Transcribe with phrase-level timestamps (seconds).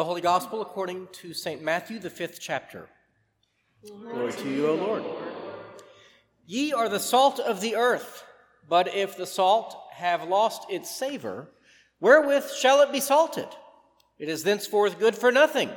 [0.00, 1.60] The Holy Gospel according to St.
[1.60, 2.88] Matthew, the fifth chapter.
[3.86, 5.04] Glory to you, O Lord.
[6.46, 8.24] Ye are the salt of the earth,
[8.66, 11.50] but if the salt have lost its savor,
[12.00, 13.48] wherewith shall it be salted?
[14.18, 15.68] It is thenceforth good for nothing,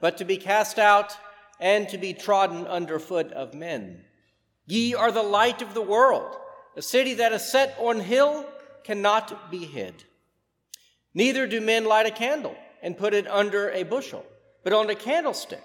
[0.00, 1.14] but to be cast out
[1.60, 4.06] and to be trodden under foot of men.
[4.64, 6.34] Ye are the light of the world.
[6.78, 8.48] A city that is set on hill
[8.84, 10.04] cannot be hid.
[11.12, 14.24] Neither do men light a candle and put it under a bushel,
[14.64, 15.62] but on a candlestick,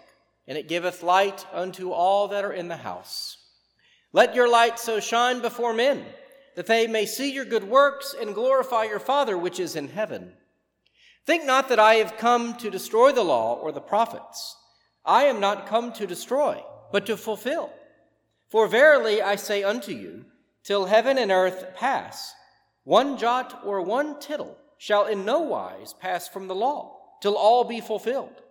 [0.47, 3.37] and it giveth light unto all that are in the house.
[4.13, 6.05] Let your light so shine before men,
[6.55, 10.33] that they may see your good works and glorify your Father which is in heaven.
[11.25, 14.57] Think not that I have come to destroy the law or the prophets.
[15.05, 17.71] I am not come to destroy, but to fulfill.
[18.49, 20.25] For verily I say unto you,
[20.63, 22.33] till heaven and earth pass,
[22.83, 27.63] one jot or one tittle shall in no wise pass from the law till all
[27.63, 28.41] be fulfilled.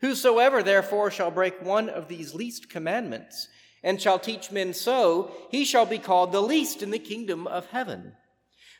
[0.00, 3.48] Whosoever therefore shall break one of these least commandments,
[3.82, 7.66] and shall teach men so, he shall be called the least in the kingdom of
[7.66, 8.12] heaven.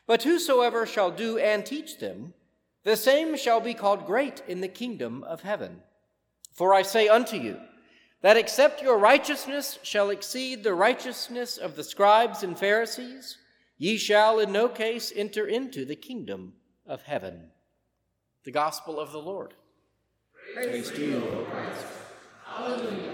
[0.05, 2.33] But whosoever shall do and teach them,
[2.83, 5.81] the same shall be called great in the kingdom of heaven.
[6.53, 7.59] For I say unto you,
[8.21, 13.37] that except your righteousness shall exceed the righteousness of the scribes and Pharisees,
[13.77, 16.53] ye shall in no case enter into the kingdom
[16.85, 17.51] of heaven.
[18.47, 19.53] The Gospel of the Lord.
[20.53, 21.85] Praise, Praise to you, O Christ.
[22.45, 23.11] Hallelujah.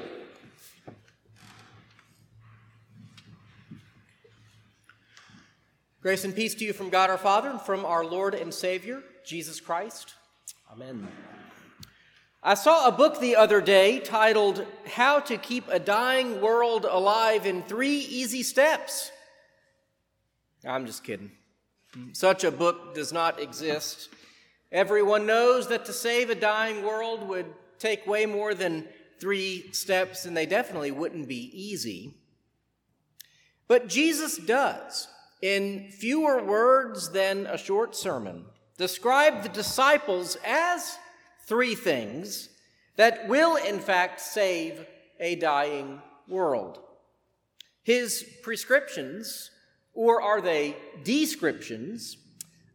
[6.04, 9.02] Grace and peace to you from God our Father and from our Lord and Savior,
[9.26, 10.14] Jesus Christ.
[10.72, 11.08] Amen.
[12.44, 17.48] I saw a book the other day titled How to Keep a Dying World Alive
[17.48, 19.12] in Three Easy Steps.
[20.64, 21.32] I'm just kidding.
[22.12, 24.10] Such a book does not exist.
[24.74, 27.46] Everyone knows that to save a dying world would
[27.78, 28.88] take way more than
[29.20, 32.16] three steps, and they definitely wouldn't be easy.
[33.68, 35.08] But Jesus does,
[35.44, 38.46] in fewer words than a short sermon,
[38.80, 40.98] describe the disciples as
[41.46, 42.50] three things
[42.96, 44.88] that will, in fact, save
[45.20, 46.80] a dying world.
[47.84, 49.52] His prescriptions,
[49.94, 52.18] or are they descriptions,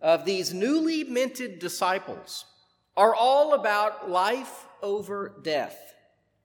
[0.00, 2.44] of these newly minted disciples
[2.96, 5.94] are all about life over death,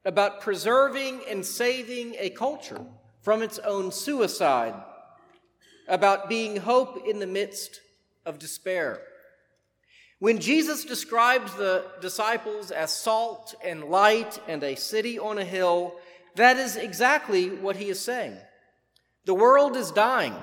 [0.06, 2.82] about preserving and saving a culture
[3.22, 4.76] from its own suicide,
[5.88, 7.82] about being hope in the midst
[8.26, 9.02] of despair.
[10.20, 15.96] When Jesus describes the disciples as salt and light and a city on a hill,
[16.36, 18.38] that is exactly what he is saying.
[19.26, 20.36] The world is dying,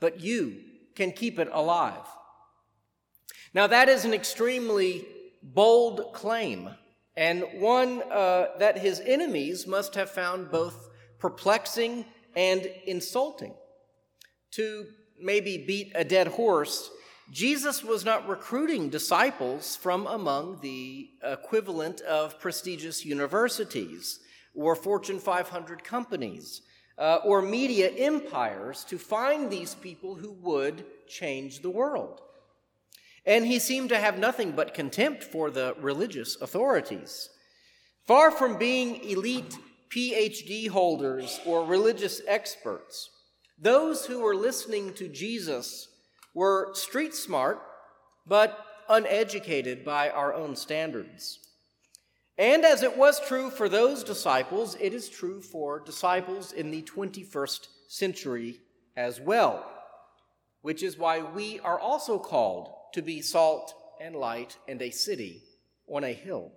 [0.00, 0.56] but you
[0.94, 2.04] can keep it alive.
[3.54, 5.06] Now, that is an extremely
[5.42, 6.70] bold claim,
[7.16, 10.88] and one uh, that his enemies must have found both
[11.18, 12.04] perplexing
[12.36, 13.54] and insulting.
[14.52, 14.86] To
[15.20, 16.90] maybe beat a dead horse,
[17.30, 24.20] Jesus was not recruiting disciples from among the equivalent of prestigious universities
[24.54, 26.62] or Fortune 500 companies
[26.96, 32.22] uh, or media empires to find these people who would change the world
[33.26, 37.28] and he seemed to have nothing but contempt for the religious authorities.
[38.06, 39.58] Far from being elite
[39.90, 43.10] PhD holders or religious experts,
[43.58, 45.88] those who were listening to Jesus
[46.32, 47.60] were street smart,
[48.26, 48.58] but
[48.88, 51.40] uneducated by our own standards.
[52.38, 56.82] And as it was true for those disciples, it is true for disciples in the
[56.82, 58.60] 21st century
[58.96, 59.68] as well,
[60.62, 65.42] which is why we are also called to be salt and light and a city
[65.88, 66.52] on a hill.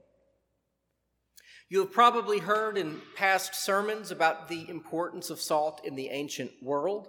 [1.69, 6.51] You have probably heard in past sermons about the importance of salt in the ancient
[6.61, 7.07] world.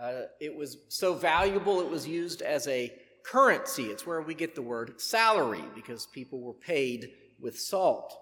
[0.00, 2.92] Uh, it was so valuable, it was used as a
[3.24, 3.84] currency.
[3.84, 8.16] It's where we get the word salary because people were paid with salt.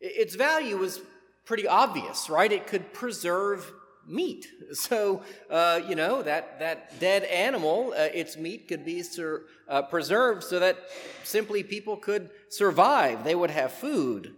[0.00, 1.00] Its value was
[1.44, 2.50] pretty obvious, right?
[2.50, 3.70] It could preserve
[4.06, 4.46] meat.
[4.72, 9.82] So, uh, you know, that, that dead animal, uh, its meat could be sur- uh,
[9.82, 10.78] preserved so that
[11.22, 13.22] simply people could survive.
[13.22, 14.34] They would have food.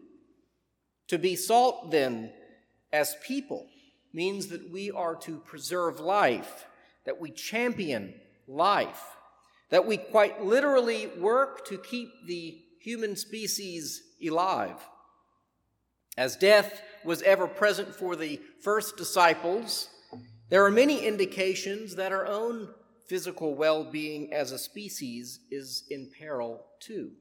[1.08, 2.32] To be salt, then,
[2.92, 3.66] as people,
[4.12, 6.66] means that we are to preserve life,
[7.04, 8.12] that we champion
[8.46, 9.16] life,
[9.70, 14.76] that we quite literally work to keep the human species alive.
[16.16, 19.88] As death was ever present for the first disciples,
[20.48, 22.68] there are many indications that our own
[23.06, 27.12] physical well being as a species is in peril too.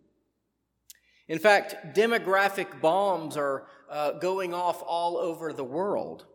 [1.28, 6.26] In fact, demographic bombs are uh, going off all over the world.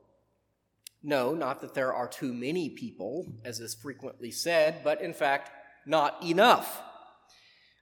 [1.03, 5.51] No, not that there are too many people, as is frequently said, but in fact,
[5.87, 6.83] not enough.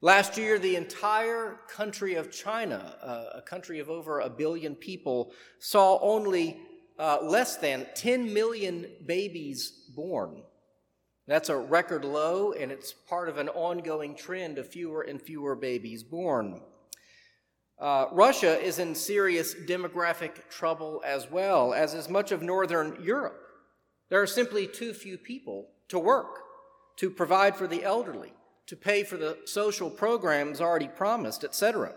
[0.00, 5.32] Last year, the entire country of China, uh, a country of over a billion people,
[5.58, 6.60] saw only
[7.00, 10.42] uh, less than 10 million babies born.
[11.26, 15.56] That's a record low, and it's part of an ongoing trend of fewer and fewer
[15.56, 16.60] babies born.
[17.76, 23.40] Uh, Russia is in serious demographic trouble as well, as is much of Northern Europe.
[24.10, 26.38] There are simply too few people to work,
[26.96, 28.32] to provide for the elderly,
[28.68, 31.94] to pay for the social programs already promised, etc.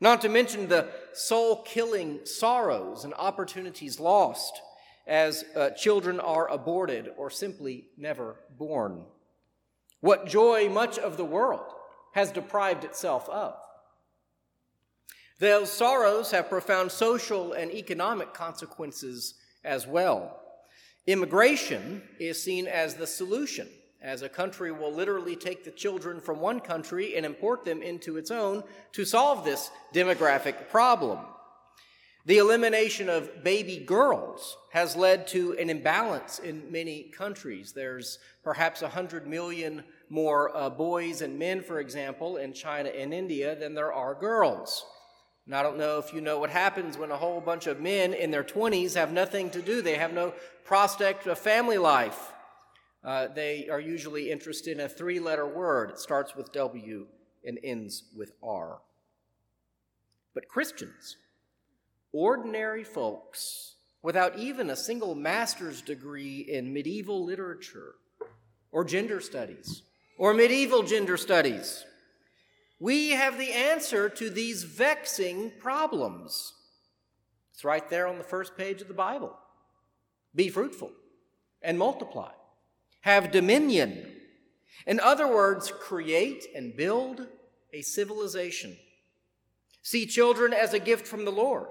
[0.00, 4.60] Not to mention the soul killing sorrows and opportunities lost
[5.06, 9.04] as uh, children are aborted or simply never born.
[10.00, 11.72] What joy much of the world
[12.12, 13.54] has deprived itself of.
[15.38, 19.34] Those sorrows have profound social and economic consequences
[19.64, 20.40] as well.
[21.06, 23.68] Immigration is seen as the solution,
[24.02, 28.16] as a country will literally take the children from one country and import them into
[28.16, 28.62] its own
[28.92, 31.18] to solve this demographic problem.
[32.26, 37.72] The elimination of baby girls has led to an imbalance in many countries.
[37.72, 43.54] There's perhaps 100 million more uh, boys and men, for example, in China and India
[43.54, 44.84] than there are girls.
[45.46, 48.12] And I don't know if you know what happens when a whole bunch of men
[48.12, 49.80] in their 20s have nothing to do.
[49.80, 50.34] They have no
[50.64, 52.32] prospect of family life.
[53.06, 55.90] Uh, they are usually interested in a three letter word.
[55.90, 57.06] It starts with W
[57.44, 58.80] and ends with R.
[60.34, 61.16] But Christians,
[62.12, 67.94] ordinary folks, without even a single master's degree in medieval literature
[68.72, 69.82] or gender studies
[70.18, 71.84] or medieval gender studies,
[72.80, 76.54] we have the answer to these vexing problems.
[77.54, 79.34] It's right there on the first page of the Bible.
[80.34, 80.90] Be fruitful
[81.62, 82.32] and multiply,
[83.06, 84.04] have dominion.
[84.84, 87.28] In other words, create and build
[87.72, 88.76] a civilization.
[89.82, 91.68] See children as a gift from the Lord.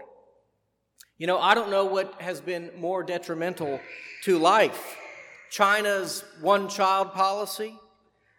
[1.18, 3.82] You know, I don't know what has been more detrimental
[4.24, 4.98] to life
[5.52, 7.78] China's one child policy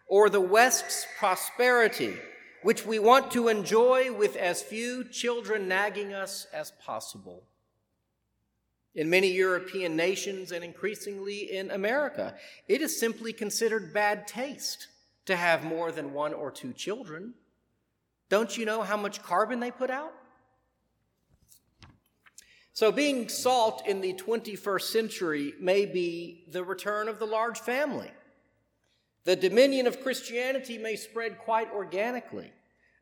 [0.07, 2.15] or the West's prosperity
[2.63, 7.43] which we want to enjoy with as few children nagging us as possible.
[8.97, 12.35] In many European nations and increasingly in America,
[12.67, 14.87] it is simply considered bad taste
[15.27, 17.33] to have more than one or two children.
[18.27, 20.11] Don't you know how much carbon they put out?
[22.73, 28.11] So, being salt in the 21st century may be the return of the large family
[29.27, 32.49] the dominion of Christianity may spread quite organically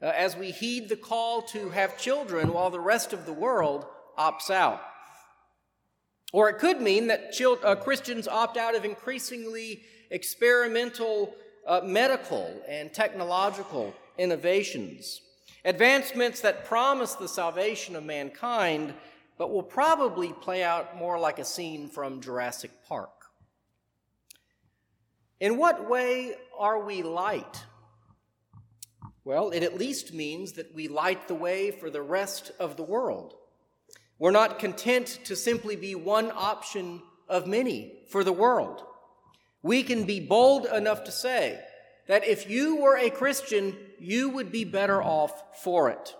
[0.02, 3.86] uh, as we heed the call to have children while the rest of the world
[4.18, 4.82] opts out.
[6.36, 7.34] Or it could mean that
[7.64, 11.34] uh, Christians opt out of increasingly experimental
[11.66, 15.22] uh, medical and technological innovations,
[15.64, 18.94] advancements that promise the salvation of mankind,
[19.38, 23.14] but will probably play out more like a scene from Jurassic Park.
[25.40, 27.64] In what way are we light?
[29.24, 32.84] Well, it at least means that we light the way for the rest of the
[32.84, 33.36] world.
[34.17, 38.84] We're not content to simply be one option of many for the world.
[39.62, 41.60] We can be bold enough to say
[42.07, 46.15] that if you were a Christian, you would be better off for it.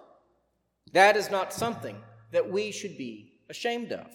[0.94, 1.96] That is not something
[2.32, 4.08] that we should be ashamed of.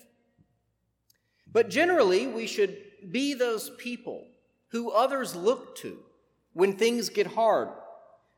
[1.52, 2.76] But generally, we should
[3.10, 4.26] be those people
[4.68, 5.98] who others look to
[6.52, 7.68] when things get hard,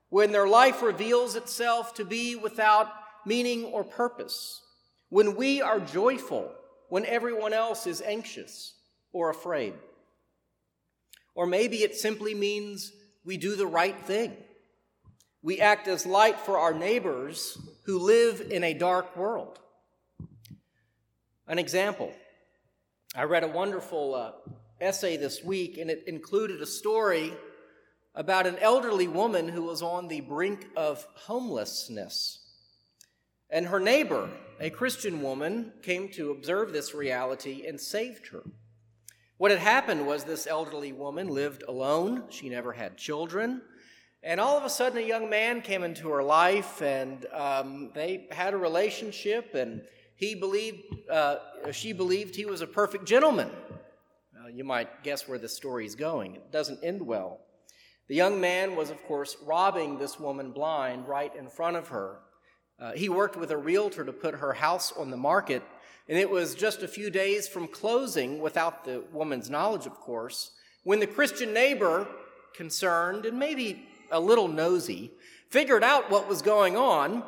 [0.08, 2.88] when their life reveals itself to be without
[3.26, 4.62] meaning or purpose,
[5.12, 6.50] when we are joyful
[6.88, 8.73] when everyone else is anxious
[9.12, 9.75] or afraid.
[11.35, 12.90] Or maybe it simply means
[13.23, 14.35] we do the right thing.
[15.42, 19.59] We act as light for our neighbors who live in a dark world.
[21.47, 22.11] An example
[23.14, 24.33] I read a wonderful uh,
[24.81, 27.35] essay this week, and it included a story
[28.14, 32.41] about an elderly woman who was on the brink of homelessness.
[33.52, 34.28] And her neighbor,
[34.59, 38.42] a Christian woman, came to observe this reality and saved her.
[39.37, 43.62] What had happened was this elderly woman lived alone, she never had children.
[44.25, 48.26] And all of a sudden, a young man came into her life, and um, they
[48.32, 49.54] had a relationship.
[49.54, 49.82] And
[50.16, 51.37] he believed, uh,
[51.73, 53.50] she believed he was a perfect gentleman
[54.54, 56.35] you might guess where this story is going.
[56.35, 57.40] It doesn't end well.
[58.09, 62.18] The young man was, of course, robbing this woman blind right in front of her,
[62.83, 65.62] Uh, he worked with a realtor to put her house on the market,
[66.09, 70.51] and it was just a few days from closing, without the woman's knowledge, of course,
[70.83, 72.09] when the Christian neighbor,
[72.57, 75.12] concerned and maybe a little nosy,
[75.49, 77.23] figured out what was going on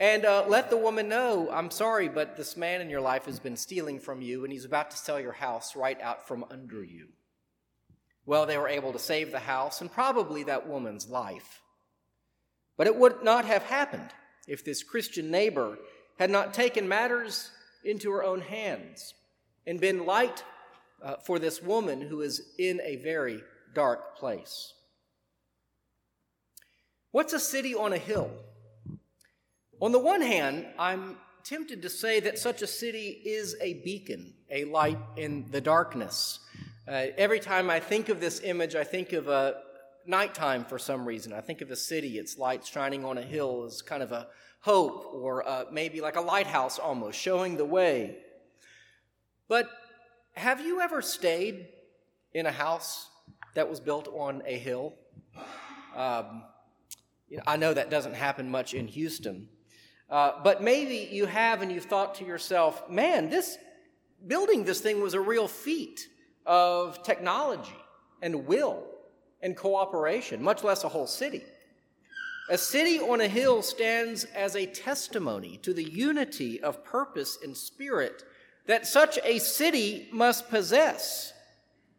[0.00, 3.38] and uh, let the woman know, I'm sorry, but this man in your life has
[3.38, 6.82] been stealing from you, and he's about to sell your house right out from under
[6.82, 7.06] you.
[8.26, 11.62] Well, they were able to save the house and probably that woman's life.
[12.76, 14.10] But it would not have happened
[14.48, 15.78] if this Christian neighbor
[16.18, 17.50] had not taken matters
[17.84, 19.14] into her own hands
[19.66, 20.42] and been light
[21.02, 23.42] uh, for this woman who is in a very
[23.74, 24.72] dark place.
[27.12, 28.30] What's a city on a hill?
[29.80, 34.34] On the one hand, I'm tempted to say that such a city is a beacon,
[34.50, 36.40] a light in the darkness.
[36.86, 39.56] Uh, every time I think of this image, I think of a
[40.08, 41.32] nighttime for some reason.
[41.32, 44.28] I think of a city, its lights shining on a hill as kind of a
[44.60, 48.16] hope, or uh, maybe like a lighthouse almost, showing the way.
[49.46, 49.70] But
[50.34, 51.68] have you ever stayed
[52.32, 53.08] in a house
[53.54, 54.94] that was built on a hill?
[55.94, 56.42] Um,
[57.28, 59.48] you know, I know that doesn't happen much in Houston.
[60.10, 63.58] Uh, but maybe you have and you've thought to yourself, man, this
[64.26, 66.08] building this thing was a real feat
[66.46, 67.76] of technology
[68.22, 68.87] and will
[69.42, 71.42] and cooperation, much less a whole city.
[72.50, 77.56] A city on a hill stands as a testimony to the unity of purpose and
[77.56, 78.24] spirit
[78.66, 81.32] that such a city must possess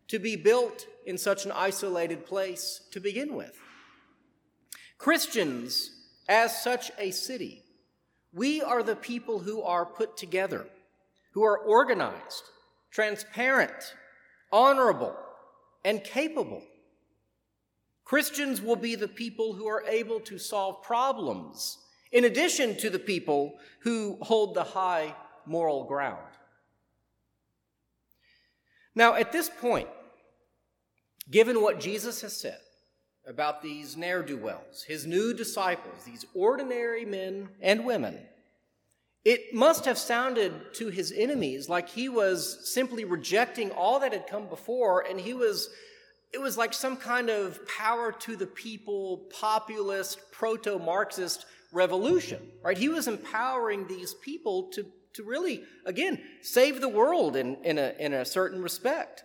[0.08, 3.56] to be built in such an isolated place to begin with.
[4.98, 5.92] Christians,
[6.28, 7.64] as such a city,
[8.34, 10.68] we are the people who are put together,
[11.34, 12.44] who are organized,
[12.92, 13.96] transparent,
[14.52, 15.16] honorable,
[15.86, 16.62] and capable.
[18.10, 21.78] Christians will be the people who are able to solve problems,
[22.12, 25.14] in addition to the people who hold the high
[25.46, 26.18] moral ground.
[28.96, 29.90] Now, at this point,
[31.30, 32.58] given what Jesus has said,
[33.28, 38.18] about these ne'er do wells, his new disciples, these ordinary men and women,
[39.24, 44.26] it must have sounded to his enemies like he was simply rejecting all that had
[44.26, 45.70] come before, and he was,
[46.32, 52.78] it was like some kind of power to the people, populist, proto Marxist revolution, right?
[52.78, 57.94] He was empowering these people to, to really, again, save the world in, in, a,
[58.00, 59.24] in a certain respect.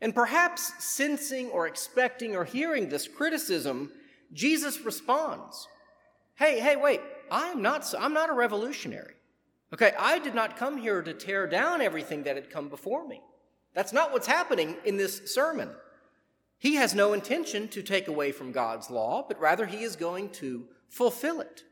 [0.00, 3.92] And perhaps sensing or expecting or hearing this criticism,
[4.32, 5.68] Jesus responds,
[6.34, 9.14] Hey, hey, wait, I'm not, I'm not a revolutionary.
[9.72, 13.20] Okay, I did not come here to tear down everything that had come before me.
[13.74, 15.70] That's not what's happening in this sermon.
[16.58, 20.30] He has no intention to take away from God's law, but rather he is going
[20.30, 21.64] to fulfill it.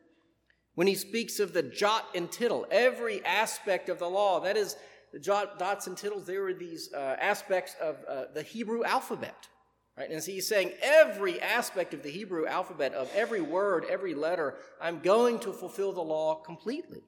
[0.74, 4.76] When he speaks of the jot and tittle, every aspect of the law, that is
[5.12, 9.48] the jot, dots and tittles, there are these uh, aspects of uh, the Hebrew alphabet.
[9.96, 10.10] Right?
[10.10, 14.56] And so he's saying every aspect of the Hebrew alphabet, of every word, every letter,
[14.80, 17.02] I'm going to fulfill the law completely.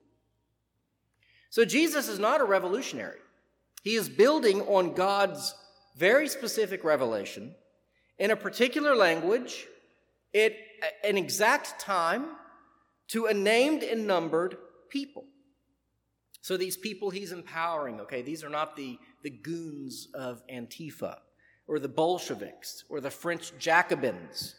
[1.49, 3.19] So Jesus is not a revolutionary.
[3.83, 5.55] He is building on God's
[5.97, 7.55] very specific revelation
[8.19, 9.67] in a particular language,
[10.35, 10.53] at
[11.05, 12.37] an exact time,
[13.09, 14.57] to a named and numbered
[14.89, 15.25] people.
[16.41, 21.19] So these people he's empowering, okay, these are not the, the goons of Antifa
[21.67, 24.55] or the Bolsheviks or the French Jacobins.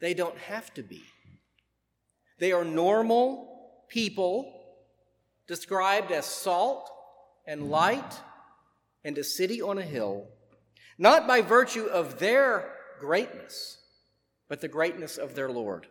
[0.00, 1.02] They don't have to be.
[2.38, 4.52] They are normal people
[5.46, 6.90] described as salt
[7.46, 8.20] and light
[9.06, 10.26] and a city on a hill,
[10.98, 13.78] not by virtue of their greatness,
[14.48, 15.86] but the greatness of their Lord.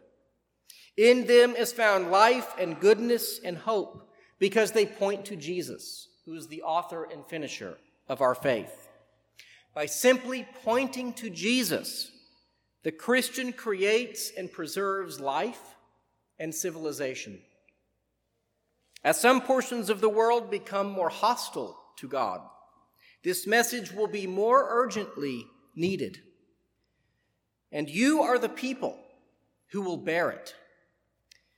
[0.98, 6.36] In them is found life and goodness and hope because they point to Jesus, who
[6.36, 7.78] is the author and finisher
[8.10, 8.90] of our faith.
[9.74, 12.12] By simply pointing to Jesus,
[12.84, 15.78] the Christian creates and preserves life
[16.38, 17.40] and civilization.
[19.06, 22.42] As some portions of the world become more hostile to God,
[23.26, 26.20] this message will be more urgently needed.
[27.72, 28.98] And you are the people
[29.72, 30.54] who will bear it.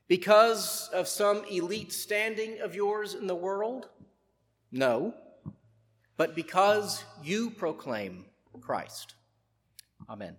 [0.07, 3.89] Because of some elite standing of yours in the world?
[4.71, 5.13] No,
[6.15, 8.23] but because you proclaim
[8.61, 9.15] Christ.
[10.09, 10.37] Amen.